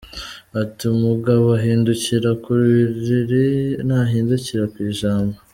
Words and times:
Ati 0.61 0.83
“Umugabo 0.95 1.45
ahindukira 1.59 2.29
ku 2.41 2.49
biriri 2.61 3.45
ntahindukira 3.85 4.63
ku 4.73 4.77
ijambo”. 4.91 5.37